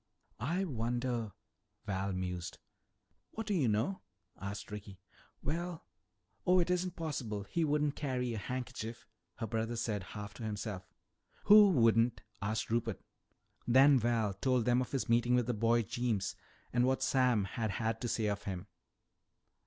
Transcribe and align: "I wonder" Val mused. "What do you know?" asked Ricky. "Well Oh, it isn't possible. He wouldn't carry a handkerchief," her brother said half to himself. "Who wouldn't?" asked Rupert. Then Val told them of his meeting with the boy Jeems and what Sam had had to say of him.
"I 0.39 0.65
wonder" 0.65 1.31
Val 1.85 2.11
mused. 2.11 2.57
"What 3.33 3.45
do 3.45 3.53
you 3.53 3.67
know?" 3.67 4.01
asked 4.35 4.71
Ricky. 4.71 4.99
"Well 5.43 5.85
Oh, 6.43 6.57
it 6.59 6.71
isn't 6.71 6.95
possible. 6.95 7.43
He 7.43 7.63
wouldn't 7.63 7.95
carry 7.95 8.33
a 8.33 8.39
handkerchief," 8.39 9.05
her 9.35 9.45
brother 9.45 9.75
said 9.75 10.01
half 10.17 10.33
to 10.33 10.43
himself. 10.43 10.87
"Who 11.43 11.69
wouldn't?" 11.69 12.21
asked 12.41 12.71
Rupert. 12.71 12.99
Then 13.67 13.99
Val 13.99 14.33
told 14.33 14.65
them 14.65 14.81
of 14.81 14.91
his 14.91 15.07
meeting 15.07 15.35
with 15.35 15.45
the 15.45 15.53
boy 15.53 15.83
Jeems 15.83 16.35
and 16.73 16.83
what 16.87 17.03
Sam 17.03 17.43
had 17.43 17.69
had 17.69 18.01
to 18.01 18.07
say 18.07 18.25
of 18.25 18.45
him. 18.45 18.65